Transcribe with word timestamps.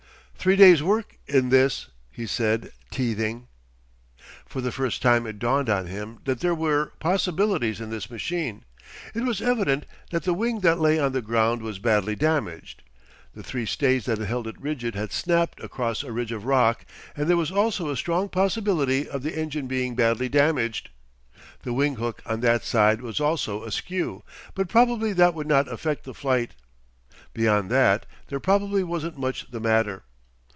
"Three 0.43 0.55
days' 0.55 0.81
work 0.81 1.19
in 1.27 1.49
this," 1.49 1.85
he 2.09 2.25
said, 2.25 2.71
teething. 2.89 3.47
For 4.47 4.59
the 4.59 4.71
first 4.71 4.99
time 5.03 5.27
it 5.27 5.37
dawned 5.37 5.69
on 5.69 5.85
him 5.85 6.17
that 6.25 6.39
there 6.39 6.55
were 6.55 6.93
possibilities 6.99 7.79
in 7.79 7.91
this 7.91 8.09
machine. 8.09 8.65
It 9.13 9.21
was 9.21 9.39
evident 9.39 9.85
that 10.09 10.23
the 10.23 10.33
wing 10.33 10.61
that 10.61 10.79
lay 10.79 10.97
on 10.97 11.11
the 11.11 11.21
ground 11.21 11.61
was 11.61 11.77
badly 11.77 12.15
damaged. 12.15 12.81
The 13.35 13.43
three 13.43 13.67
stays 13.67 14.05
that 14.05 14.17
held 14.17 14.47
it 14.47 14.59
rigid 14.59 14.95
had 14.95 15.11
snapped 15.11 15.61
across 15.61 16.01
a 16.01 16.11
ridge 16.11 16.31
of 16.31 16.45
rock 16.45 16.87
and 17.15 17.29
there 17.29 17.37
was 17.37 17.51
also 17.51 17.91
a 17.91 17.95
strong 17.95 18.27
possibility 18.27 19.07
of 19.07 19.21
the 19.21 19.37
engine 19.39 19.67
being 19.67 19.93
badly 19.95 20.27
damaged. 20.27 20.89
The 21.61 21.71
wing 21.73 21.97
hook 21.97 22.23
on 22.25 22.39
that 22.39 22.63
side 22.63 23.01
was 23.03 23.19
also 23.19 23.63
askew, 23.63 24.23
but 24.55 24.67
probably 24.69 25.13
that 25.13 25.35
would 25.35 25.45
not 25.45 25.71
affect 25.71 26.03
the 26.03 26.15
flight. 26.15 26.55
Beyond 27.31 27.69
that 27.69 28.07
there 28.29 28.39
probably 28.39 28.83
wasn't 28.83 29.19
much 29.19 29.51
the 29.51 29.59
matter. 29.59 30.01